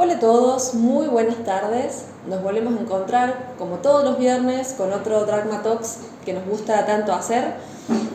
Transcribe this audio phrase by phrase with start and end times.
[0.00, 2.04] Hola a todos, muy buenas tardes.
[2.28, 6.86] Nos volvemos a encontrar como todos los viernes con otro Dragma Talks que nos gusta
[6.86, 7.54] tanto hacer.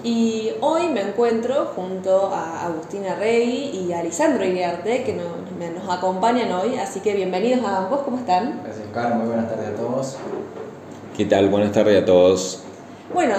[0.01, 5.25] Y hoy me encuentro junto a Agustina Rey y a Lisandro Iriarte que nos,
[5.73, 6.77] nos acompañan hoy.
[6.77, 8.61] Así que bienvenidos a ambos, ¿cómo están?
[8.63, 9.17] Gracias, Carlos.
[9.17, 10.15] Muy buenas tardes a todos.
[11.17, 11.49] ¿Qué tal?
[11.49, 12.63] Buenas tardes a todos.
[13.13, 13.35] Bueno,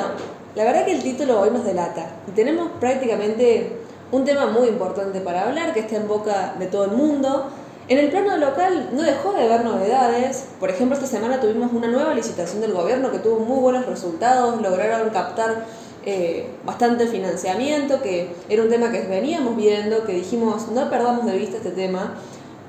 [0.55, 2.11] la verdad que el título hoy nos delata.
[2.29, 3.79] Y tenemos prácticamente
[4.13, 7.51] un tema muy importante para hablar que está en boca de todo el mundo
[7.89, 10.47] en el plano local no dejó de haber novedades.
[10.59, 14.61] Por ejemplo, esta semana tuvimos una nueva licitación del gobierno que tuvo muy buenos resultados,
[14.63, 15.67] lograron captar
[16.07, 21.37] eh, bastante financiamiento, que era un tema que veníamos viendo, que dijimos no perdamos de
[21.37, 22.15] vista este tema,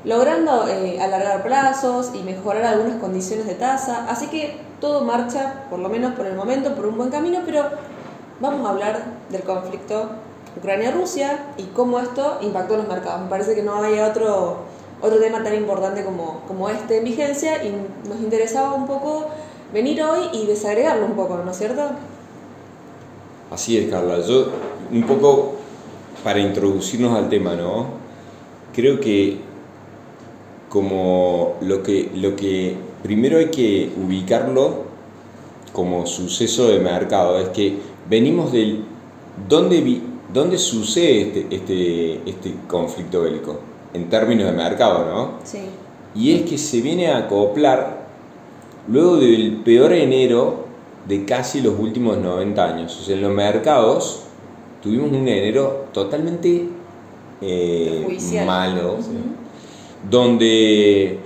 [0.03, 4.07] logrando eh, alargar plazos y mejorar algunas condiciones de tasa.
[4.09, 7.63] Así que todo marcha, por lo menos por el momento, por un buen camino, pero
[8.41, 10.09] vamos a hablar del conflicto
[10.57, 13.21] Ucrania-Rusia y cómo esto impactó en los mercados.
[13.21, 17.63] Me parece que no hay otro otro tema tan importante como, como este en vigencia
[17.63, 17.73] y
[18.07, 19.27] nos interesaba un poco
[19.73, 21.81] venir hoy y desagregarlo un poco, ¿no es cierto?
[23.51, 24.19] Así es, Carla.
[24.21, 24.47] Yo,
[24.91, 25.55] un poco
[26.23, 27.85] para introducirnos al tema, ¿no?
[28.73, 29.37] Creo que
[30.69, 34.85] como lo que, lo que primero hay que ubicarlo
[35.71, 37.77] como suceso de mercado, es que
[38.09, 38.83] venimos del...
[39.49, 40.01] ¿Dónde,
[40.33, 43.59] dónde sucede este, este, este conflicto bélico?
[43.95, 45.39] En términos de mercado, ¿no?
[45.43, 45.59] Sí.
[46.13, 48.05] Y es que se viene a acoplar
[48.87, 50.65] luego del peor enero
[51.07, 52.99] de casi los últimos 90 años.
[52.99, 54.23] O sea, en los mercados
[54.81, 56.67] tuvimos un enero totalmente
[57.41, 58.97] eh, malo,
[60.09, 61.19] donde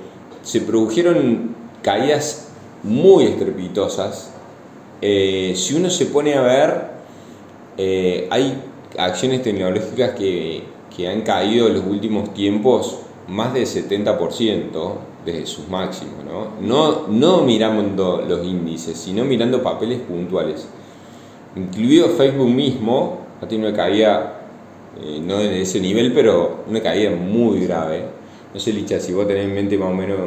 [0.43, 2.49] se produjeron caídas
[2.83, 4.31] muy estrepitosas.
[5.01, 6.83] Eh, si uno se pone a ver,
[7.77, 8.61] eh, hay
[8.97, 10.63] acciones tecnológicas que
[10.99, 14.91] que han caído en los últimos tiempos más del 70%
[15.25, 16.25] desde sus máximos.
[16.25, 16.49] ¿no?
[16.59, 20.67] No, no mirando los índices, sino mirando papeles puntuales.
[21.55, 24.41] Incluido Facebook mismo, ha tenido una caída,
[25.01, 28.03] eh, no de ese nivel, pero una caída muy grave.
[28.53, 30.17] No sé, Licha, si vos tenés en mente más o menos...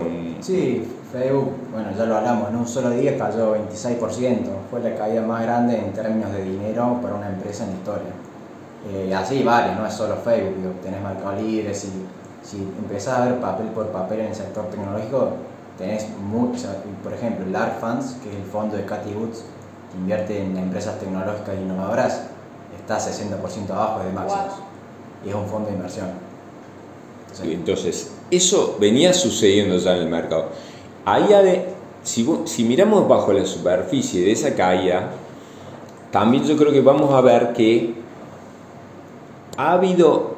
[0.41, 4.39] Sí, Facebook, bueno, ya lo hablamos, en un solo día cayó 26%.
[4.71, 8.32] Fue la caída más grande en términos de dinero para una empresa en historia.
[8.91, 11.89] Eh, así vale, no es solo Facebook, tenés Mercado Libre, si,
[12.43, 15.35] si empezás a ver papel por papel en el sector tecnológico,
[15.79, 16.67] tenés mucho,
[17.03, 19.45] por ejemplo, el ARC Funds, que es el fondo de Cathy Woods,
[19.93, 22.23] que invierte en empresas tecnológicas e innovadoras,
[22.77, 24.55] está 60% abajo de máximos.
[25.25, 26.09] Y es un fondo de inversión.
[27.45, 30.49] Entonces, eso venía sucediendo ya en el mercado.
[31.05, 31.69] Ahí de,
[32.03, 35.11] si, si miramos bajo la superficie de esa caída,
[36.11, 38.02] también yo creo que vamos a ver que
[39.57, 40.37] ha habido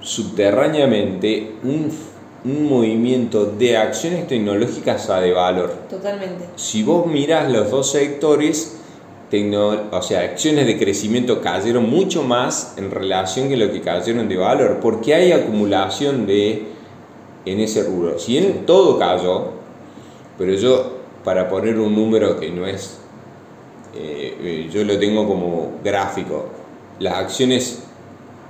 [0.00, 2.10] subterráneamente un,
[2.42, 5.74] movimiento de acciones tecnológicas a de valor.
[5.90, 6.46] Totalmente.
[6.56, 8.78] Si vos miras los dos sectores,
[9.92, 14.38] o sea, acciones de crecimiento cayeron mucho más en relación que lo que cayeron de
[14.38, 16.64] valor, porque hay acumulación de
[17.44, 18.18] en ese rubro.
[18.18, 19.50] Si en todo cayó,
[20.38, 23.00] pero yo para poner un número que no es,
[23.94, 26.46] eh, eh, yo lo tengo como gráfico,
[26.98, 27.84] las acciones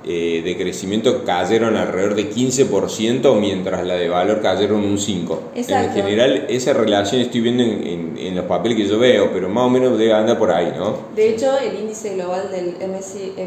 [0.02, 5.38] eh, de crecimiento cayeron alrededor de 15%, mientras la de valor cayeron un 5%.
[5.54, 9.68] En general, esa relación estoy viendo en, los papeles que yo veo, pero más o
[9.68, 10.96] menos debe andar por ahí, ¿no?
[11.14, 12.76] De hecho, el índice global del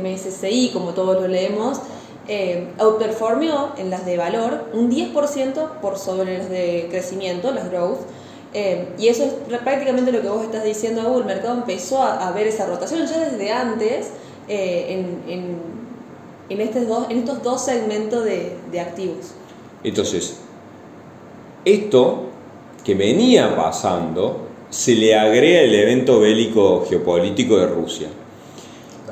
[0.03, 1.79] MSCI, como todos lo leemos,
[2.27, 7.99] eh, outperformó en las de valor un 10% por sobre las de crecimiento, las growth.
[8.53, 12.45] Eh, y eso es prácticamente lo que vos estás diciendo, El mercado empezó a, ver
[12.45, 14.11] esa rotación ya desde antes
[14.47, 15.72] eh, en en,
[16.49, 19.33] estos dos, en estos dos segmentos de, de activos.
[19.83, 20.39] Entonces,
[21.65, 22.23] esto
[22.83, 28.07] que venía pasando se le agrega el evento bélico geopolítico de Rusia.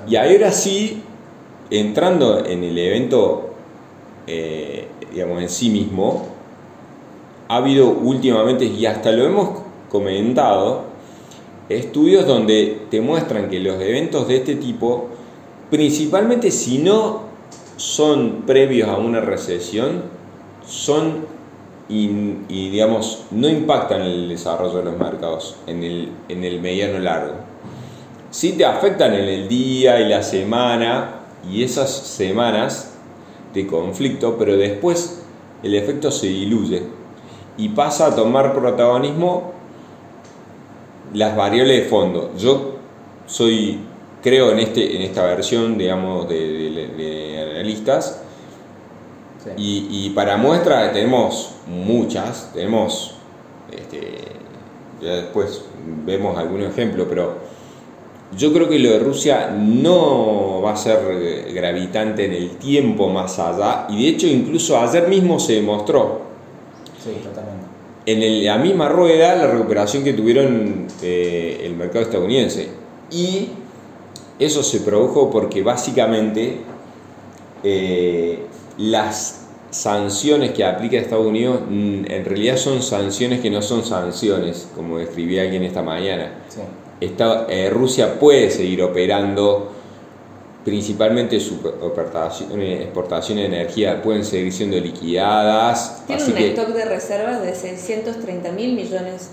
[0.07, 1.03] Y ahora sí,
[1.69, 3.51] entrando en el evento,
[4.25, 6.25] eh, digamos, en sí mismo,
[7.47, 9.49] ha habido últimamente, y hasta lo hemos
[9.89, 10.85] comentado,
[11.69, 15.09] estudios donde te muestran que los eventos de este tipo,
[15.71, 17.21] principalmente si no
[17.77, 20.03] son previos a una recesión,
[20.67, 21.31] son
[21.89, 27.33] y, digamos, no impactan el desarrollo de los mercados en el, en el mediano largo.
[28.29, 31.15] Sí te afectan en el día y la semana
[31.51, 32.93] y esas semanas
[33.53, 35.21] de conflicto, pero después
[35.63, 36.83] el efecto se diluye
[37.57, 39.51] y pasa a tomar protagonismo
[41.13, 42.31] las variables de fondo.
[42.37, 42.75] Yo
[43.27, 43.79] soy
[44.21, 48.21] creo en, este, en esta versión, digamos, de, analistas,
[49.43, 49.49] Sí.
[49.57, 53.15] Y, y para muestra tenemos muchas, tenemos,
[53.71, 54.19] este,
[55.01, 55.63] ya después
[56.05, 57.37] vemos algún ejemplo, pero
[58.37, 63.39] yo creo que lo de Rusia no va a ser gravitante en el tiempo más
[63.39, 66.21] allá, y de hecho incluso ayer mismo se demostró
[67.03, 67.65] Sí, totalmente.
[68.05, 72.67] en el- la misma rueda la recuperación que tuvieron eh, el mercado estadounidense.
[73.09, 73.49] Y
[74.45, 76.57] eso se produjo porque básicamente
[77.63, 78.45] eh,
[78.77, 79.37] las
[79.69, 84.97] sanciones que aplica Estados Unidos mm, en realidad son sanciones que no son sanciones, como
[84.97, 86.31] describía alguien esta mañana.
[86.49, 86.59] Sí.
[86.99, 89.71] Esta- eh, Rusia puede seguir operando,
[90.65, 96.03] principalmente su exportación, exportación de energía pueden seguir siendo liquidadas.
[96.05, 99.29] Tiene así un que- stock de reservas de 630 mil millones,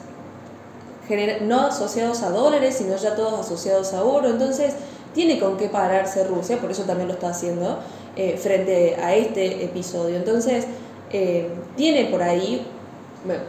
[1.43, 4.29] no asociados a dólares, sino ya todos asociados a oro.
[4.29, 4.75] Entonces,
[5.19, 7.81] tiene con qué pararse Rusia, por eso también lo está haciendo,
[8.15, 10.15] eh, frente a este episodio.
[10.15, 10.65] Entonces,
[11.13, 12.65] eh, tiene por ahí,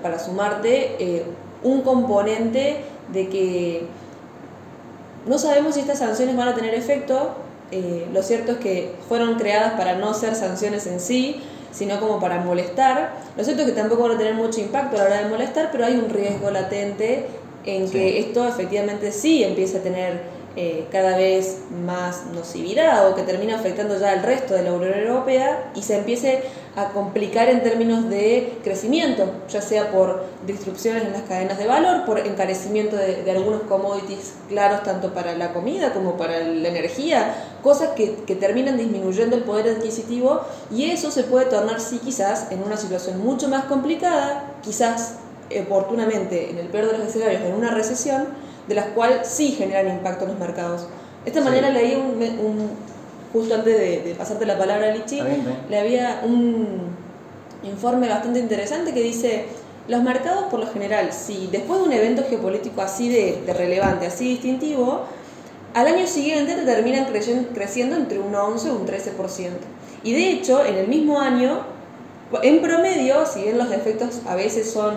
[0.02, 1.26] para sumarte, eh,
[1.62, 2.78] un componente
[3.14, 3.84] de que
[5.28, 7.36] no sabemos si estas sanciones van a tener efecto.
[8.12, 11.40] lo cierto es que fueron creadas para no ser sanciones en sí,
[11.72, 13.12] sino como para molestar.
[13.38, 15.70] Lo cierto es que tampoco van a tener mucho impacto a la hora de molestar,
[15.72, 17.28] pero hay un riesgo latente
[17.64, 17.94] en Sí.
[17.94, 23.54] que esto efectivamente sí empiece a tener eh, cada vez más nocividad o que termine
[23.54, 26.44] afectando ya al resto de la Unión Europea y se empiece
[26.76, 32.04] a complicar en términos de crecimiento, ya sea por disrupciones en las cadenas de valor,
[32.04, 37.36] por encarecimiento de, de algunos commodities claros tanto para la comida como para la energía,
[37.64, 40.42] cosas que, que terminan disminuyendo el poder adquisitivo
[40.76, 45.20] y eso se puede tornar, sí, quizás en una situación mucho más complicada, quizás
[45.58, 49.90] oportunamente, en el peor de los escenarios, en una recesión, de las cuales sí generan
[49.90, 50.88] impacto en los mercados.
[51.26, 51.46] Esta Sí.
[51.50, 52.70] mañana leí un, un-
[53.34, 55.44] justo antes de, de pasarte la palabra, Lichi, está bien.
[55.70, 56.66] le había un
[57.64, 59.46] informe bastante interesante que dice,
[59.88, 64.06] los mercados por lo general, si después de un evento geopolítico así de, de relevante,
[64.08, 65.02] así distintivo,
[65.74, 67.06] al año siguiente te terminan
[67.54, 69.50] creciendo entre un 11 o un 13%.
[70.04, 71.60] Y de hecho, en el mismo año,
[72.42, 74.96] en promedio, si bien los efectos a veces son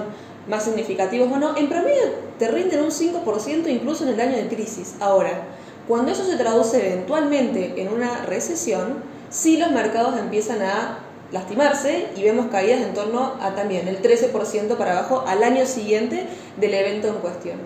[0.48, 2.02] más significativos o no, en promedio
[2.38, 4.94] te rinden un 5% incluso en el año de crisis.
[5.00, 5.44] Ahora,
[5.86, 10.98] cuando eso se traduce eventualmente en una recesión, sí los mercados empiezan a
[11.32, 16.26] lastimarse y vemos caídas en torno a también el 13% para abajo al año siguiente
[16.58, 17.58] del evento en cuestión.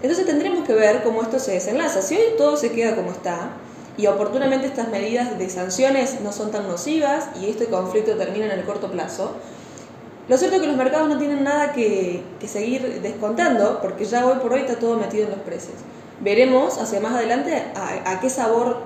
[0.00, 2.02] Entonces tendremos que ver cómo esto se desenlaza.
[2.02, 3.50] Si hoy todo se queda como está
[3.96, 8.52] y oportunamente estas medidas de sanciones no son tan nocivas y este conflicto termina en
[8.52, 9.32] el corto plazo,
[10.28, 14.26] lo cierto es que los mercados no tienen nada que, que seguir descontando porque ya
[14.26, 15.74] hoy por hoy está todo metido en los precios.
[16.20, 18.78] Veremos hacia más adelante a, a qué sabor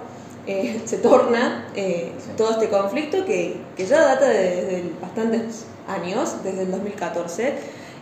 [0.47, 2.31] eh, se torna eh, Sí.
[2.37, 7.55] todo este conflicto que, que ya data de- desde bastantes años, desde el 2014.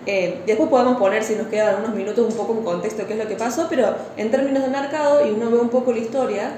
[0.07, 3.13] Eh, después podemos poner, si nos quedan unos minutos, un poco en contexto de qué
[3.15, 5.99] es lo que pasó, pero en términos de mercado, y uno ve un poco la
[5.99, 6.53] historia,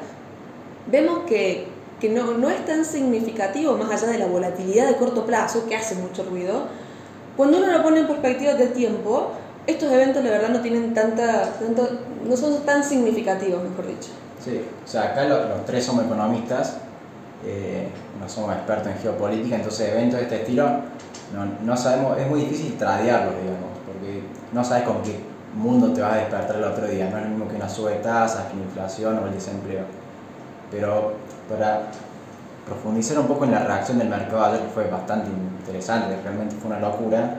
[0.87, 1.67] vemos que,
[2.03, 5.77] que no, no es tan significativo, más allá de la volatilidad de corto plazo, que
[5.77, 6.65] hace mucho ruido,
[7.37, 9.31] cuando uno lo pone en perspectiva del tiempo,
[9.69, 11.89] estos eventos la verdad no tienen tanta, tanto,
[12.29, 14.11] no son tan significativos, mejor dicho.
[14.45, 16.79] Sí, o sea, acá lo- los, tres somos economistas,
[17.47, 17.87] eh,
[18.21, 20.65] no somos expertos en geopolítica, entonces eventos de este estilo
[21.33, 25.21] no, no sabemos, es muy difícil tradearlos, digamos, porque no sabes con qué
[25.55, 27.93] mundo te vas a despertar el otro día, no es lo mismo que una sube
[27.93, 29.85] de tasas, que la inflación o el desempleo.
[30.73, 31.13] Pero
[31.53, 31.83] para
[32.67, 35.31] profundizar un poco en la reacción del mercado ayer, que fue bastante
[35.61, 37.37] interesante, realmente fue una locura,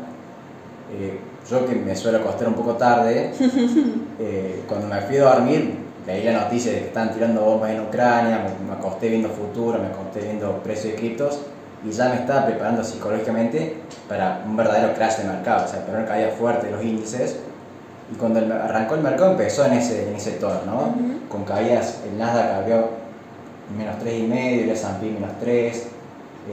[0.91, 3.33] eh, yo que me suelo acostar un poco tarde,
[4.19, 7.81] eh, cuando me fui a dormir, leí la noticia de que están tirando bombas en
[7.81, 11.39] Ucrania, me, me acosté viendo futuro, me acosté viendo precios de criptos
[11.85, 13.77] y ya me estaba preparando psicológicamente
[14.07, 17.37] para un verdadero crash de mercado, o sea, para una caída fuerte de los índices.
[18.11, 20.95] Y cuando arrancó el mercado empezó en ese, en ese tono, ¿no?
[21.29, 23.02] Con caídas, el Nasdaq abrió
[23.77, 25.87] menos 3,5, el S&P menos 3,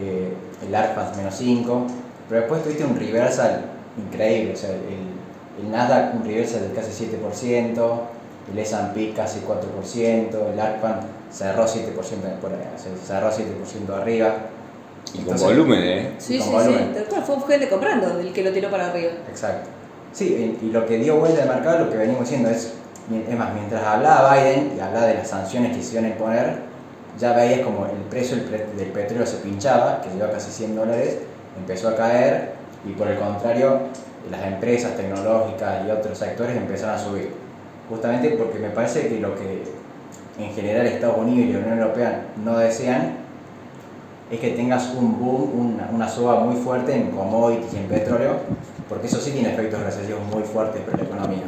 [0.01, 0.35] eh,
[0.67, 1.87] el ARPA menos 5,
[2.29, 3.65] pero después tuviste un reversal
[3.99, 8.01] increíble, o sea, el, el Nasdaq un reversal de casi 7%,
[8.53, 11.01] el S&P casi 4%, el ARPA
[11.31, 11.95] cerró 7%
[12.41, 14.35] por o sea, cerró 7% arriba.
[15.15, 16.15] Y con volumen, ¿eh?
[16.19, 16.95] Sí, con sí, volumen.
[16.95, 17.15] sí.
[17.25, 19.13] Fue gente comprando el que lo tiró para arriba.
[19.29, 19.69] Exacto.
[20.13, 22.75] Sí, y y lo que dio vuelta al mercado, lo que venimos diciendo es,
[23.29, 26.70] es más, mientras hablaba Biden y hablaba de las sanciones que se iban a imponer,
[27.19, 31.19] ya veías como el precio del, petróleo se pinchaba, que llegó a casi 100 dólares,
[31.59, 32.53] empezó a caer
[32.89, 33.81] y por el contrario,
[34.31, 37.33] las empresas tecnológicas y otros sectores empezaron a subir.
[37.89, 39.65] Justamente porque me parece que lo que
[40.39, 43.17] en general Estados Unidos y la Unión Europea no desean
[44.31, 48.37] es que tengas un boom, una, una suba muy fuerte en commodities y en petróleo,
[48.89, 51.45] porque eso sí tiene efectos recesivos muy fuertes para la economía.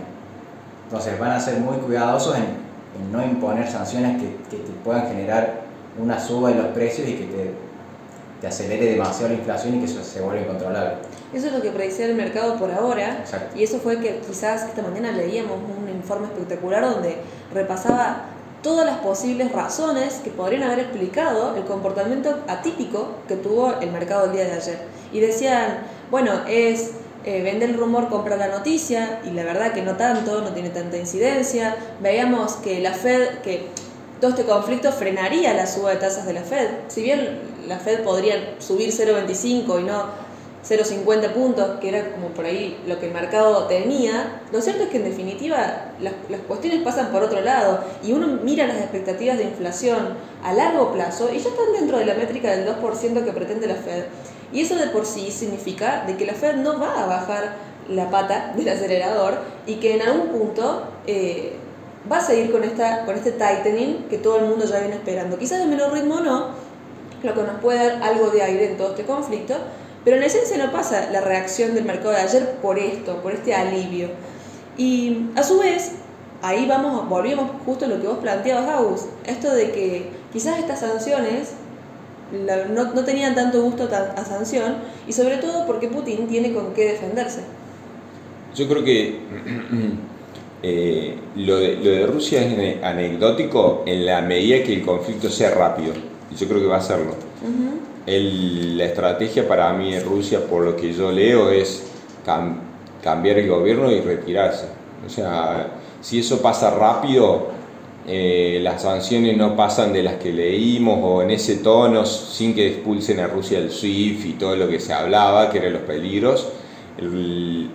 [0.85, 2.62] Entonces van a ser muy cuidadosos en,
[2.99, 5.63] en no imponer sanciones que, que, te puedan generar
[5.99, 7.51] una suba en los precios y que te,
[8.41, 10.95] te acelere demasiado la inflación y que eso se vuelva incontrolable.
[11.33, 13.19] Eso es lo que predicía el mercado por ahora.
[13.21, 13.59] Exacto.
[13.59, 17.17] Y eso fue que quizás esta mañana leíamos un informe espectacular donde
[17.55, 18.27] repasaba
[18.63, 24.27] todas las posibles razones que podrían haber explicado el comportamiento atípico que tuvo el mercado
[24.27, 24.79] el día de ayer.
[25.13, 25.79] Y decían,
[26.11, 26.93] bueno, es
[27.25, 30.71] eh, vende el rumor, compra la noticia, y la verdad que no tanto, no tiene
[30.71, 31.77] tanta incidencia.
[32.01, 33.69] Veíamos que la Fed, que
[34.21, 36.69] todo este conflicto frenaría la suba de tasas de la Fed.
[36.89, 40.33] Si bien la Fed podría subir 0,25 y no
[40.69, 44.91] 0,50 puntos, que era como por ahí lo que el mercado tenía, lo cierto es
[44.91, 49.39] que en definitiva las, las, cuestiones pasan por otro lado y uno mira las expectativas
[49.39, 53.33] de inflación a largo plazo y ya están dentro de la métrica del 2% que
[53.33, 54.05] pretende la Fed.
[54.53, 57.57] Y eso de por sí significa de que la Fed no va a bajar
[57.89, 61.55] la pata del acelerador y que en algún punto eh,
[62.11, 65.39] va a seguir con, esta, con este tightening que todo el mundo ya viene esperando.
[65.39, 66.49] Quizás de menor ritmo no,
[67.23, 69.55] lo que nos puede dar algo de aire en todo este conflicto,
[70.05, 73.55] pero en esencia no pasa la reacción del mercado de ayer por esto, por este
[73.55, 74.09] alivio.
[74.77, 75.93] Y a su vez,
[76.43, 80.81] ahí vamos, volvemos justo a lo que vos planteabas, Agus, esto de que quizás estas
[80.81, 81.53] sanciones
[82.33, 86.73] la, no, no, tenían tanto gusto a sanción y sobre todo porque Putin tiene con
[86.75, 87.41] qué defenderse.
[88.55, 89.21] Yo creo que
[90.63, 95.51] eh, lo, de, lo de Rusia es anecdótico en la medida que el conflicto sea
[95.51, 95.93] rápido
[96.31, 97.13] y yo creo que va a serlo.
[97.43, 101.85] Uh -huh el, la estrategia para mí en Rusia, por lo que yo leo, es
[102.25, 102.61] cam,
[103.03, 104.67] cambiar el gobierno y retirarse.
[105.07, 105.69] O sea,
[106.01, 107.49] si eso pasa rápido,
[108.07, 112.67] eh, las sanciones no pasan de las que leímos o en ese tono, sin que
[112.69, 116.49] expulsen a Rusia el SWIFT y todo lo que se hablaba, que eran los peligros.
[116.99, 117.71] El,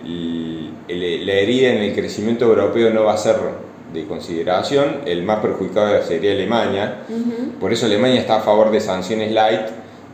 [0.88, 3.36] el, la herida en el crecimiento europeo no va a ser
[3.92, 7.58] de consideración, el más perjudicado sería Alemania, uh -huh.
[7.58, 9.62] por eso Alemania está a favor de sanciones light,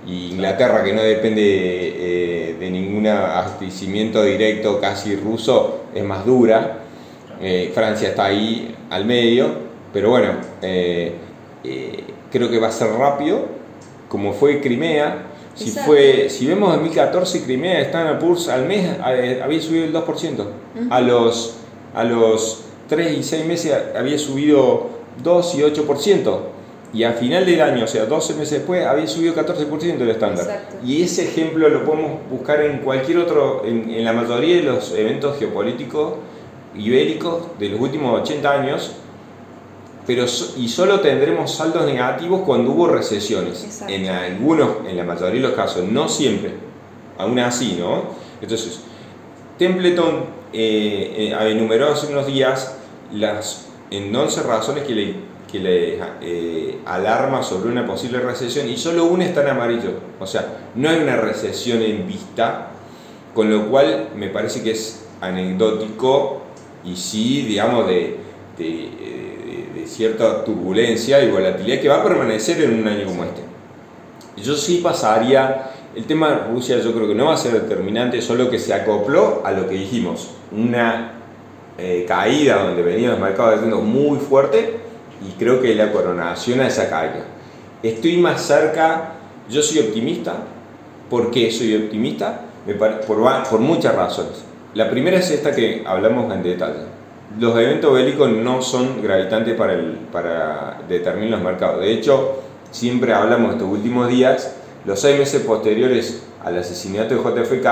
[0.06, 6.80] y Inglaterra, que no depende eh, de ningún abastecimiento directo casi ruso, es más dura.
[7.40, 9.63] Eh, Francia está ahí al medio,
[9.95, 11.15] pero bueno, eh,
[12.31, 13.47] creo que va a ser rápido,
[14.09, 15.27] como fue Crimea.
[15.55, 20.01] Si, fue, si vemos en 2014, Crimea Standard Poor's al mes había subido el 2%.
[20.01, 20.89] Uh -huh.
[20.91, 21.55] a, los,
[21.95, 24.89] a los 3 y 6 meses había subido
[25.23, 26.39] 2 y 8%
[26.93, 30.45] y a final del año, o sea, 12 meses después, había subido 14% el estándar.
[30.45, 30.77] Exacto.
[30.85, 34.93] Y ese ejemplo lo podemos buscar en cualquier otro, en, en, la mayoría de los
[34.93, 36.15] eventos geopolíticos
[36.73, 38.93] y bélicos de los últimos 80 años,
[40.07, 40.25] pero
[40.57, 43.65] y solo tendremos saldos negativos cuando hubo recesiones.
[43.65, 43.93] Exacto.
[43.93, 46.53] En algunos, en la mayoría de los casos, no siempre,
[47.17, 48.03] aún así, ¿no?
[48.41, 48.81] Entonces,
[49.59, 52.77] Templeton eh, eh, enumeró hace unos días
[53.13, 58.77] las en 11 razones que le que le eh, alarma sobre una posible recesión y
[58.77, 59.93] solo una está en amarillo.
[60.19, 62.71] O sea, no hay una recesión en vista,
[63.33, 66.43] con lo cual me parece que es anecdótico
[66.85, 68.17] y sí, digamos, de,
[68.59, 69.34] de
[69.87, 73.43] cierta turbulencia y volatilidad que va a permanecer en un año como este.
[74.37, 78.21] Yo sí pasaría, el tema de Rusia yo creo que no va a ser determinante,
[78.21, 81.12] solo que se acopló a lo que dijimos, una
[81.79, 84.76] eh, caída donde venían los mercados haciendo muy fuerte
[85.26, 87.25] y creo que la coronación a esa caída.
[87.83, 89.12] Estoy más cerca,
[89.49, 90.35] yo soy optimista.
[91.11, 92.41] ¿Por qué soy optimista?
[92.79, 94.43] Por, por muchas razones.
[94.75, 96.94] La primera es esta que hablamos en detalle.
[97.38, 101.81] Los eventos bélicos no son gravitantes para, el, para determinar los mercados.
[101.81, 102.40] De hecho,
[102.71, 104.54] siempre hablamos estos últimos días,
[104.85, 107.66] los seis meses posteriores al asesinato de JFK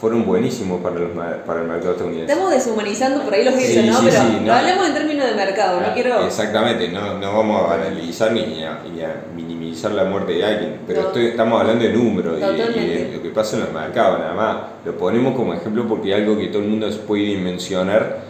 [0.00, 1.10] fueron buenísimos para, los,
[1.44, 2.32] para el mercado estadounidense.
[2.32, 3.98] Estamos deshumanizando por ahí los hechos, Sí, ¿no?
[3.98, 4.52] sí, Pero sí, no.
[4.54, 6.24] hablemos en términos de mercado, no quiero...
[6.26, 10.80] Exactamente, no, no vamos a analizar ni a, ni a minimizar la muerte de alguien,
[10.86, 11.06] pero No.
[11.08, 14.34] estoy- estamos hablando de números y y de lo que pasa en los mercados, nada
[14.34, 14.56] más.
[14.84, 18.29] Lo ponemos como ejemplo porque es algo que todo el mundo puede dimensionar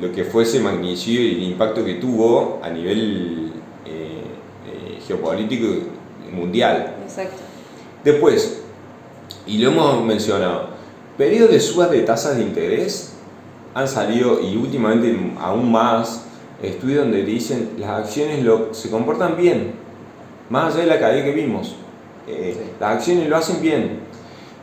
[0.00, 3.52] lo que fue ese magnicidio y el impacto que tuvo a nivel
[3.86, 4.22] eh,
[4.66, 5.66] eh, geopolítico
[6.32, 6.96] mundial.
[7.04, 7.36] Exacto.
[8.02, 8.62] Después,
[9.46, 10.68] y lo hemos mencionado,
[11.16, 13.12] periodos de subas de tasas de interés
[13.74, 16.24] han salido y últimamente aún más
[16.62, 19.72] estudios donde dicen las acciones lo- se comportan bien,
[20.50, 21.76] más allá de la caída que vimos.
[22.26, 22.70] Eh, Sí.
[22.80, 24.00] Las acciones lo hacen bien.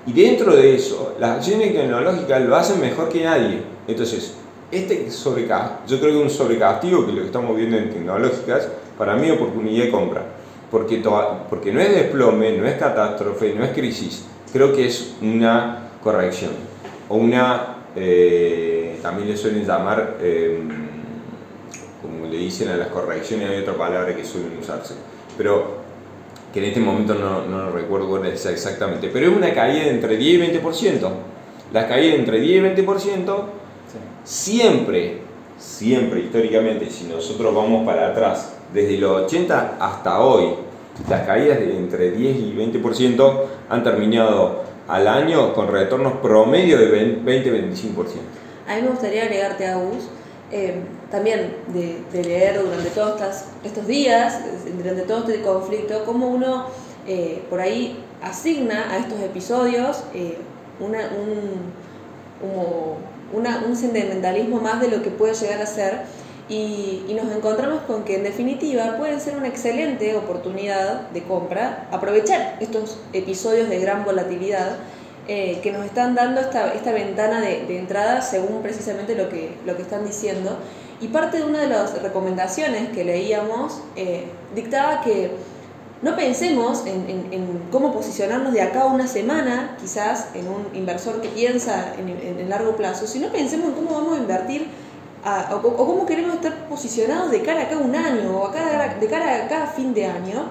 [0.07, 3.61] Y dentro de eso, las acciones tecnológicas lo hacen mejor que nadie.
[3.87, 4.33] Entonces,
[4.71, 9.15] este sobrecastigo, yo creo que un sobrecastigo, que lo que estamos viendo en tecnológicas, para
[9.15, 10.23] mí oportunidad de compra.
[10.71, 14.25] porque, toa- porque no es desplome, no es catástrofe, no es crisis.
[14.53, 16.51] Creo que es una corrección.
[17.09, 20.61] O una, eh, también le suelen llamar, eh,
[22.01, 24.93] como le dicen a las correcciones, hay otra palabra que suelen usarse.
[25.37, 25.81] Pero
[26.53, 29.09] que en este momento no, no recuerdo cuál es exactamente.
[29.11, 31.09] Pero es una caída entre 10 y 20%.
[31.73, 33.60] La caída de entre 10 y 20% Sí.
[34.23, 35.19] Siempre,
[35.57, 40.53] siempre históricamente, si nosotros vamos para atrás, desde los 80 hasta hoy,
[41.09, 43.33] las caídas de entre 10 y 20%
[43.69, 46.91] han terminado al año con retornos promedio de
[47.23, 48.05] 20-25%.
[48.67, 50.03] A mí me gustaría agregarte, Agus,
[50.51, 50.75] eh,
[51.09, 54.39] también de, de leer durante todos estas- estos días,
[54.77, 56.65] durante todo este conflicto, cómo uno
[57.07, 60.37] eh, por ahí asigna a estos episodios eh,
[60.79, 61.71] una- un,
[62.39, 62.97] como
[63.33, 66.01] una- un sentimentalismo más de lo que puede llegar a ser
[66.49, 71.87] y, y nos encontramos con que en definitiva puede ser una excelente oportunidad de compra
[71.91, 74.75] aprovechar estos episodios de gran volatilidad
[75.27, 79.51] eh, que nos están dando esta, esta ventana de, de entrada según precisamente lo que,
[79.65, 80.57] lo que están diciendo.
[80.99, 85.31] Y parte de una de las recomendaciones que leíamos eh, dictaba que
[86.01, 90.65] no pensemos en, en- en cómo posicionarnos de acá a una semana, quizás en un
[90.75, 94.67] inversor que piensa en, en- largo plazo, sino pensemos en cómo vamos a invertir
[95.51, 98.51] o, o cómo queremos estar posicionados de cara a acá a un año o a
[98.51, 100.45] cara- de cara a cada fin de año,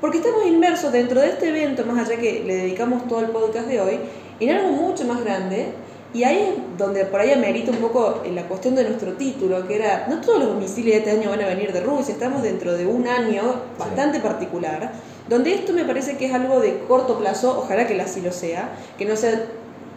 [0.00, 3.66] porque estamos inmersos dentro de este evento, más allá que le dedicamos todo el podcast
[3.68, 4.00] de hoy,
[4.40, 5.72] en algo mucho más grande.
[6.12, 9.76] Y ahí es donde por ahí amerita un poco la cuestión de nuestro título, que
[9.76, 12.72] era, no todos los misiles de este año van a venir de Rusia, estamos dentro
[12.72, 13.42] de un año
[13.78, 14.90] bastante particular,
[15.28, 18.70] donde esto me parece que es algo de corto plazo, ojalá que así lo sea,
[18.98, 19.40] que no sea,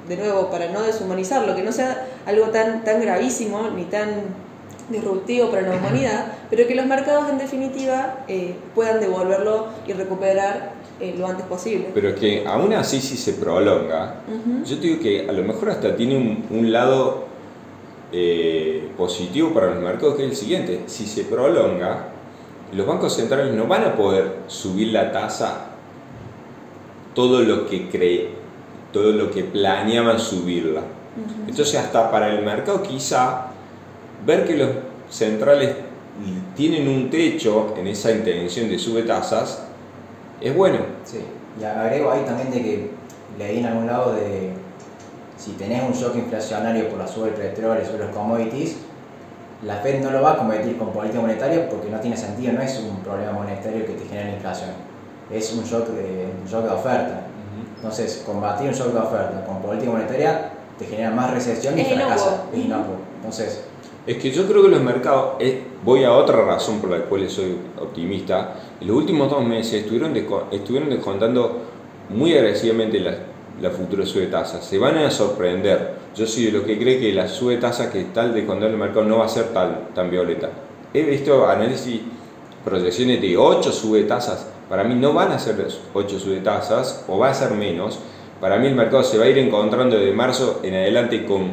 [0.07, 4.09] de nuevo, para no deshumanizarlo, que no sea algo tan, tan gravísimo ni tan
[4.89, 10.73] disruptivo para la humanidad, pero que los mercados en definitiva eh, puedan devolverlo y recuperar
[10.99, 11.89] eh, lo antes posible.
[11.93, 14.21] Pero es que aún así si se prolonga,
[14.65, 17.25] yo te digo que a lo mejor hasta tiene un, un lado
[18.11, 20.81] eh, positivo para los mercados que es el siguiente.
[20.85, 22.09] Si se prolonga,
[22.73, 25.69] los bancos centrales no van a poder subir la tasa
[27.15, 28.29] todo lo que cree,
[28.91, 30.81] todo lo que planeaban subirla.
[31.47, 33.47] Entonces hasta para el mercado quizá
[34.25, 34.69] ver que los
[35.09, 35.75] centrales
[36.55, 39.63] tienen un techo en esa intención de sube tasas
[40.41, 40.79] es bueno.
[41.03, 41.23] Sí,
[41.59, 42.91] y agrego ahí también de que
[43.37, 44.53] leí en algún lado de
[45.37, 48.77] si tenés un shock inflacionario por la suba del petróleo, sobre los commodities,
[49.65, 52.61] la Fed no lo va a combatir con política monetaria porque no tiene sentido, no
[52.61, 54.71] es un problema monetario que te genera inflación,
[55.31, 57.27] es un shock de, un shock de oferta.
[57.75, 61.87] Entonces, combatir un shock de oferta con política monetaria te genera más recesión y Es
[61.87, 62.45] fracasa.
[62.53, 62.95] Es inocuo.
[63.17, 63.65] Entonces,
[64.07, 67.29] Es que yo creo que los mercados, eh, voy a otra razón por la cual
[67.29, 70.15] soy optimista, los últimos dos meses estuvieron,
[70.51, 71.61] estuvieron descontando
[72.09, 73.15] muy agresivamente la,
[73.61, 74.65] la futura sube de tasas.
[74.65, 76.03] Se van a sorprender.
[76.15, 78.77] Yo soy de los que cree que la sube de tasas que está descontando el
[78.77, 80.49] mercado no va a ser tan, tan violenta.
[80.93, 82.01] He visto análisis,
[82.63, 84.47] proyecciones de 8 sube tasas.
[84.69, 87.99] Para mí no van a ser 8 sube tasas o va a ser menos.
[88.39, 91.51] Para mí el mercado se va a ir encontrando de marzo en adelante con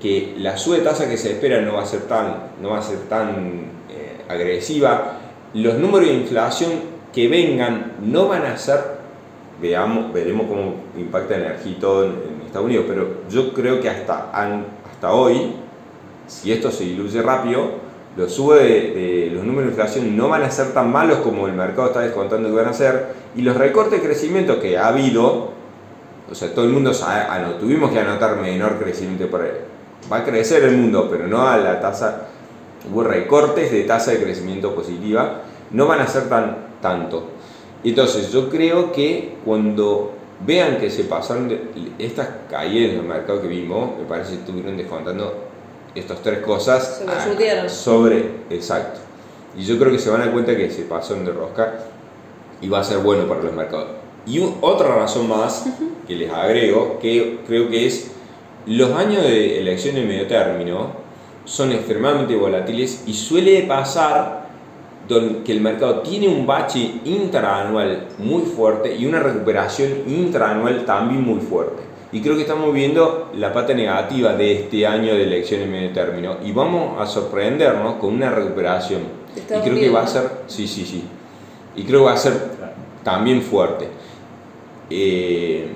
[0.00, 2.82] que la sube tasa que se espera no va a ser tan, no va a
[2.82, 5.18] ser tan eh, agresiva.
[5.54, 6.70] Los números de inflación
[7.12, 8.80] que vengan no van a ser,
[9.60, 13.88] veamos, veremos cómo impacta la energía y todo en, Estados Unidos, pero yo creo que
[13.88, 15.54] hasta, hasta hoy,
[16.26, 17.80] si esto se diluye rápido,
[18.14, 21.54] los sube de, los números de inflación no van a ser tan malos como el
[21.54, 25.52] mercado está descontando que van a ser, y los recortes de crecimiento que ha habido,
[26.30, 27.24] o sea, todo el mundo sabe,
[27.58, 29.50] tuvimos que anotar menor crecimiento por ahí.
[30.10, 32.28] Va a crecer el mundo, pero no a la tasa.
[32.90, 37.24] Hubo recortes de tasa de crecimiento positiva, no van a ser tan tanto.
[37.84, 40.12] Entonces, yo creo que cuando
[40.44, 41.60] vean que se pasaron de-
[41.98, 45.34] estas caídas en el mercado que vimos, me parece que estuvieron descontando
[45.94, 47.04] estas tres cosas Se
[47.68, 49.00] sobre, exacto.
[49.56, 51.74] Y yo creo que se van a dar cuenta que se pasaron de rosca
[52.60, 53.88] y va a ser bueno para los mercados.
[54.26, 55.64] Y un- otra razón más
[56.06, 58.10] que les agrego, que creo que es
[58.66, 61.01] los años de elección de medio término
[61.44, 64.42] son extremadamente volátiles y suele pasar
[65.44, 71.40] que el mercado tiene un bache intraanual muy fuerte y una recuperación intraanual también muy
[71.40, 71.82] fuerte.
[72.12, 76.36] Y creo que estamos viendo la pata negativa de este año de elecciones medio término
[76.44, 79.02] y vamos a sorprendernos con una recuperación.
[79.34, 81.04] Y creo que va a ser, sí, sí, sí.
[81.74, 82.34] Y creo que va a ser
[83.02, 83.88] también fuerte.
[84.90, 85.68] Eh,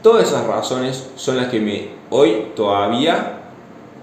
[0.00, 3.35] todas esas razones son las que me hoy todavía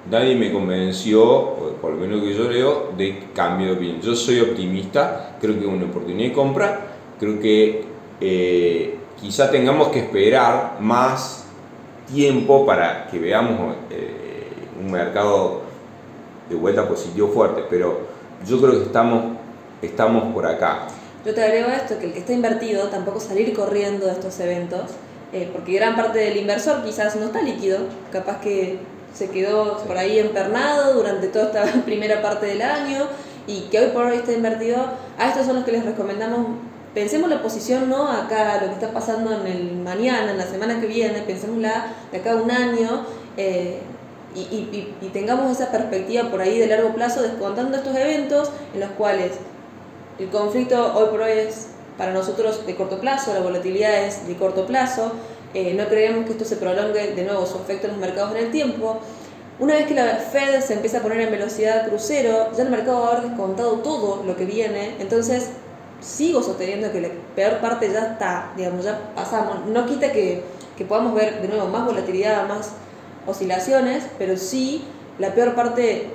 [0.09, 4.01] nadie me convenció, por lo menos que yo leo, de cambio de opinión.
[4.01, 6.79] Yo soy optimista, creo que es una oportunidad de compra,
[7.19, 7.85] creo que
[8.19, 11.45] eh, quizá tengamos que esperar más
[12.13, 14.43] tiempo para que veamos eh,
[14.79, 15.61] un mercado
[16.49, 18.01] de vuelta positivo fuerte, pero
[18.45, 19.37] yo creo que estamos,
[19.81, 20.87] estamos por acá.
[21.25, 24.91] Yo te agrego esto, que el que está invertido tampoco salir corriendo de estos eventos,
[25.31, 27.79] eh, porque gran parte del inversor quizás no está líquido,
[28.11, 28.77] capaz que
[29.13, 33.07] se quedó por ahí empernado durante toda esta primera parte del año
[33.47, 34.77] y que hoy por hoy está invertido,
[35.17, 36.47] a estos son los que les recomendamos,
[36.93, 40.79] pensemos la posición no acá, lo que está pasando en el mañana, en la semana
[40.79, 43.05] que viene, pensémosla de acá un año
[43.37, 43.79] eh,
[44.35, 48.79] y, y, y, tengamos esa perspectiva por ahí de largo plazo descontando estos eventos en
[48.79, 49.33] los cuales
[50.17, 54.35] el conflicto hoy por hoy es para nosotros de corto plazo, la volatilidad es de
[54.35, 55.11] corto plazo,
[55.53, 58.45] eh, no creemos que esto se prolongue de nuevo su efecto en los mercados en
[58.45, 58.99] el tiempo.
[59.59, 63.01] Una vez que la Fed se empieza a poner en velocidad crucero, ya el mercado
[63.01, 65.49] va a haber descontado todo lo que viene, entonces
[66.01, 69.65] sigo sosteniendo que la peor parte ya está, digamos, ya pasamos.
[69.67, 70.43] No quita que,
[70.77, 72.71] que podamos ver de nuevo más volatilidad, más
[73.27, 74.83] oscilaciones, pero sí
[75.19, 76.07] la peor parte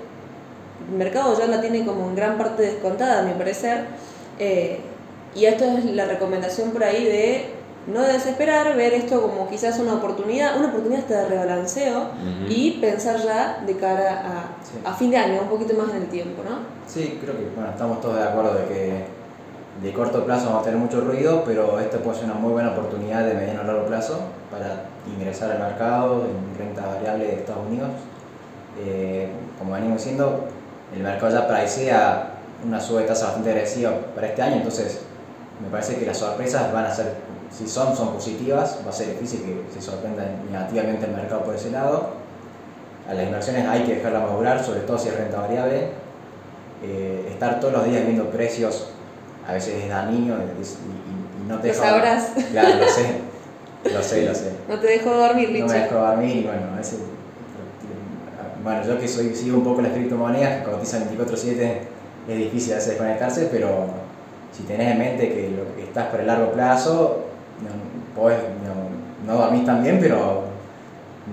[0.90, 3.84] el mercado ya la tiene como en gran parte descontada, a mi parecer.
[4.38, 4.80] Eh,
[5.34, 7.57] y esto es la recomendación por ahí de
[7.92, 12.08] no desesperar, ver esto como quizás una oportunidad, una oportunidad hasta de rebalanceo
[12.48, 14.50] y pensar ya de cara
[14.84, 16.58] a, a, fin de año, un poquito más en el tiempo, ¿no?
[16.86, 19.04] Sí, creo que bueno, estamos todos de acuerdo de que
[19.82, 22.70] de corto plazo vamos a tener mucho ruido, pero esto puede ser una muy buena
[22.70, 24.18] oportunidad de mediano a largo plazo
[24.50, 27.90] para ingresar al mercado en renta variable de Estados Unidos.
[28.84, 30.44] Eh, como venimos diciendo,
[30.94, 32.30] el mercado ya parecía
[32.66, 35.02] una suba de tasa bastante agresiva para este año, entonces
[35.62, 37.14] me parece que las sorpresas van a ser,
[37.50, 41.54] si son, son positivas, va a ser difícil que se sorprenda negativamente el mercado por
[41.54, 42.10] ese lado.
[43.08, 45.88] A las inversiones hay que dejarlas madurar, sobre todo si es renta variable.
[46.82, 48.88] Eh, estar todos los días viendo precios
[49.48, 51.82] a veces es dañino y, y, no te deja...
[51.82, 52.32] sabrás.
[52.52, 53.20] Claro, lo sé,
[53.84, 54.52] lo sé, lo sé.
[54.68, 55.66] No te dejo dormir, Licha.
[55.66, 56.98] No me dejo dormir y bueno, a veces
[58.62, 61.78] bueno, yo que soy, sigo un poco las criptomonedas, que cotizan 24-7,
[62.28, 63.86] es difícil hacer desconectarse, pero
[64.52, 67.24] si tenés en mente que lo que estás por el largo plazo,
[67.62, 70.44] no, podés, no, no dormís tan bien, pero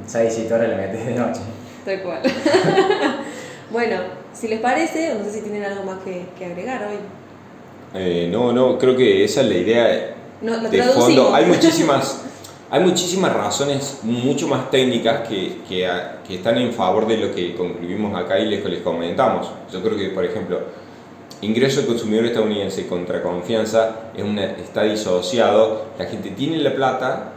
[0.08, 1.42] 6-7 horas le metes de noche.
[1.84, 2.22] Tal cual.
[3.72, 3.98] bueno,
[4.34, 6.98] si les parece, no sé si tienen algo más que, que agregar hoy.
[7.94, 11.34] Eh, no, no, creo que esa es la idea no, de fondo.
[11.34, 12.22] Hay muchísimas
[12.70, 15.88] hay muchísimas razones mucho más técnicas que, que,
[16.28, 19.50] que, están en favor de lo que concluimos acá y les, les comentamos.
[19.72, 20.60] Yo creo que, por ejemplo,
[21.46, 25.86] ingreso del consumidor estadounidense contra confianza es una, está disociado.
[25.98, 27.34] La gente tiene la plata,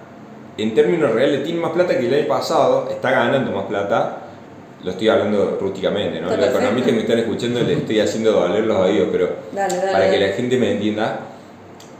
[0.56, 4.24] en términos reales tiene más plata que el año pasado, está ganando más plata.
[4.82, 6.34] Lo estoy hablando rústicamente, ¿no?
[6.36, 9.30] Los economistas que me están escuchando les estoy haciendo doler los oídos, pero
[9.92, 11.20] para que la gente me entienda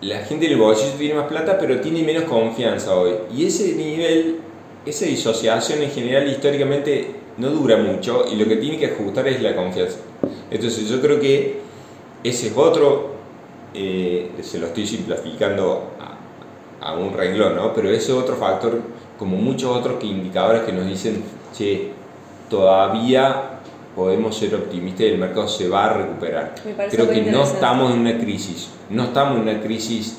[0.01, 3.15] la gente del bolsillo tiene más plata, pero tiene menos confianza hoy.
[3.35, 4.37] Y ese nivel,
[4.87, 9.43] esa disociación en general históricamente no dura mucho y lo que tiene que ajustar es
[9.43, 9.99] la confianza.
[10.51, 11.59] Entonces yo creo que
[12.25, 13.13] ese es otro,
[13.75, 15.91] eh, se lo estoy simplificando
[16.81, 17.73] a, a, un renglón, ¿no?
[17.73, 18.81] pero ese otro factor,
[19.19, 21.23] como muchos otros que indicadores que nos dicen,
[21.57, 21.93] che,
[22.49, 23.59] todavía
[23.95, 26.55] podemos ser optimistas y el mercado se va a recuperar.
[26.91, 30.19] Creo que no estamos en una crisis, no estamos en una crisis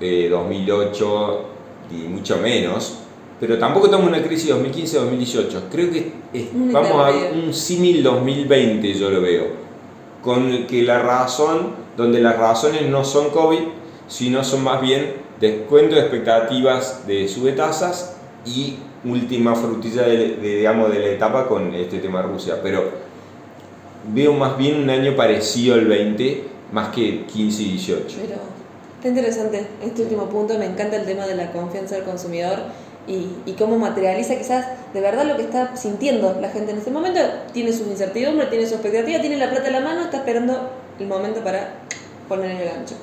[0.00, 1.44] de 2008
[1.92, 2.98] y mucho menos,
[3.38, 5.60] pero tampoco estamos en una crisis 2015-2018.
[5.70, 6.12] Creo que
[6.72, 9.44] vamos a un símil 2020, yo lo veo,
[10.22, 13.60] con que la razón, donde las razones no son COVID,
[14.08, 20.98] sino son más bien descuento de expectativas de subtasas y última frutilla de, digamos, de
[20.98, 22.84] la etapa con este tema de Rusia, pero
[24.12, 28.16] veo más bien un año parecido al 20 más que 15 y 18.
[28.20, 28.34] Pero
[28.96, 32.58] está interesante este último punto, me encanta el tema de la confianza del consumidor
[33.10, 36.92] y, y, cómo materializa quizás de verdad lo que está sintiendo la gente en este
[36.92, 37.20] momento,
[37.52, 41.06] tiene sus incertidumbres, tiene su expectativa, tiene la plata en la mano, está esperando el
[41.08, 41.70] momento para
[42.28, 42.94] poner el gancho.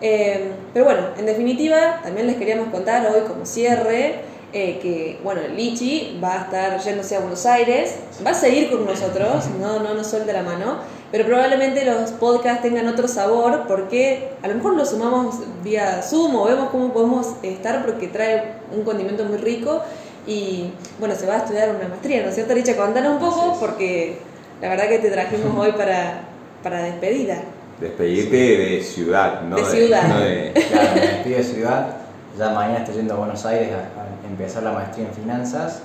[0.00, 4.20] Eh, pero bueno, en definitiva, también les queríamos contar hoy como cierre
[4.52, 8.86] eh, que, bueno, Lichi va a estar yéndose a Buenos Aires, va a seguir con
[8.86, 10.78] nosotros, no, no nos suelte la mano,
[11.10, 16.36] pero probablemente los podcasts tengan otro sabor porque a lo mejor lo sumamos vía Zoom
[16.36, 19.82] o vemos cómo podemos estar porque trae un condimento muy rico
[20.26, 22.76] y, bueno, se va a estudiar una maestría, ¿no es cierto, Licha?
[22.76, 24.18] Contanos un poco porque
[24.60, 26.20] la verdad que te trajimos hoy para,
[26.62, 27.38] para despedida.
[27.80, 29.56] Despedirte de ciudad, ¿no?
[29.56, 30.08] De ciudad.
[30.08, 31.96] No de, claro, me despido de ciudad.
[32.38, 35.82] Ya mañana estoy yendo a Buenos Aires a, empezar la maestría en finanzas.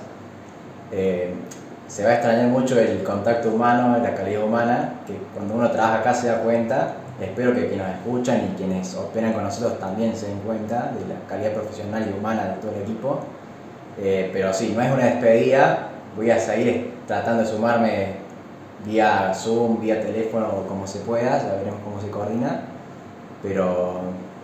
[0.92, 1.32] Eh,
[1.88, 6.00] se va a extrañar mucho el contacto humano, la calidad humana, que cuando uno trabaja
[6.00, 6.94] acá se da cuenta.
[7.20, 11.14] Espero que quienes nos escuchan y quienes operan con nosotros también se den cuenta de
[11.14, 13.20] la calidad profesional y humana de todo el equipo.
[13.98, 18.06] Eh, pero sí, no es una despedida, voy a seguir tratando de sumarme
[18.84, 22.62] vía Zoom, vía teléfono como se pueda, ya veremos cómo se coordina.
[23.42, 24.00] Pero,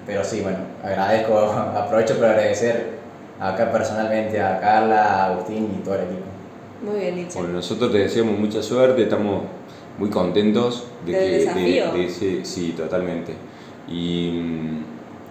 [0.07, 1.38] pero sí, bueno, agradezco,
[1.76, 2.98] aprovecho para agradecer
[3.38, 6.32] acá personalmente a Carla, a Agustín y todo el equipo.
[6.83, 7.38] Muy bien, Licha.
[7.38, 9.42] Bueno, nosotros te deseamos mucha suerte, estamos
[9.99, 11.92] muy contentos de que desafío.
[11.92, 13.35] de- de ese- sí, totalmente.
[13.88, 14.40] Y,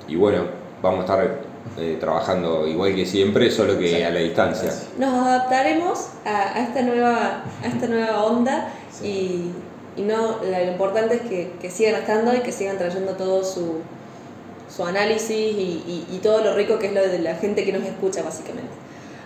[0.08, 0.44] y bueno,
[0.82, 4.02] vamos a estar eh, trabajando igual que siempre, solo que Sí.
[4.04, 4.74] a la distancia.
[4.98, 9.52] Nos adaptaremos a, a esta, nueva, a esta nueva onda Sí.
[9.98, 13.44] y, y no, lo importante es que, que sigan estando y que sigan trayendo todo
[13.44, 13.76] su,
[14.76, 17.84] su análisis y- y todo lo rico que es lo de la gente que nos
[17.84, 18.72] escucha básicamente.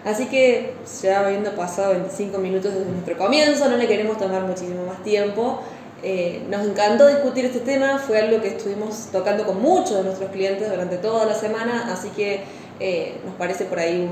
[0.06, 4.86] Así que ya habiendo pasado 25 minutos desde nuestro comienzo, no le queremos tomar muchísimo
[4.86, 5.62] más tiempo.
[6.04, 10.30] Eh, nos encantó discutir este tema, fue algo que estuvimos tocando con muchos de nuestros
[10.30, 12.42] clientes durante toda la semana, así que
[12.80, 14.10] eh, nos parece por ahí un,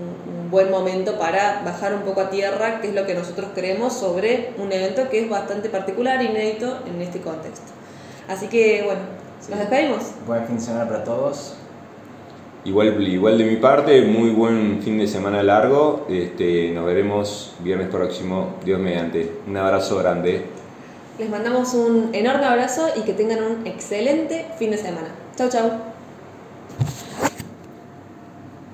[0.00, 3.48] un- un buen momento para bajar un poco a tierra, que es lo que nosotros
[3.54, 7.72] creemos sobre un evento que es bastante particular, inédito en este contexto.
[8.28, 9.00] Así que bueno,
[9.48, 10.02] nos despedimos.
[10.26, 11.54] Buen fin de semana para todos.
[12.64, 16.06] Igual, igual de mi parte, muy buen fin de semana largo.
[16.08, 19.30] Este, nos veremos viernes próximo, Dios mediante.
[19.46, 20.42] Un abrazo grande.
[21.18, 25.08] Les mandamos un enorme abrazo y que tengan un excelente fin de semana.
[25.36, 25.93] Chau, chau.